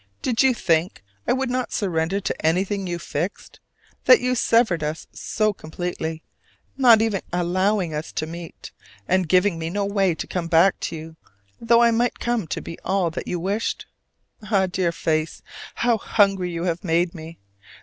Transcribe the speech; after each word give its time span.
Did 0.23 0.41
you 0.41 0.55
think 0.55 1.03
I 1.27 1.33
would 1.33 1.51
not 1.51 1.71
surrender 1.71 2.19
to 2.21 2.41
anything 2.43 2.87
you 2.87 2.97
fixed, 2.97 3.59
that 4.05 4.19
you 4.19 4.33
severed 4.33 4.83
us 4.83 5.05
so 5.13 5.53
completely, 5.53 6.23
not 6.75 7.03
even 7.03 7.21
allowing 7.31 7.93
us 7.93 8.11
to 8.13 8.25
meet, 8.25 8.71
and 9.07 9.29
giving 9.29 9.59
me 9.59 9.69
no 9.69 9.85
way 9.85 10.15
to 10.15 10.25
come 10.25 10.47
back 10.47 10.79
to 10.89 10.95
you 10.95 11.17
though 11.59 11.83
I 11.83 11.91
might 11.91 12.17
come 12.19 12.47
to 12.47 12.61
be 12.63 12.79
all 12.79 13.11
that 13.11 13.27
you 13.27 13.39
wished? 13.39 13.85
Ah, 14.49 14.65
dear 14.65 14.91
face, 14.91 15.43
how 15.75 15.99
hungry 15.99 16.51
you 16.51 16.63
have 16.63 16.83
made 16.83 17.13
me! 17.13 17.37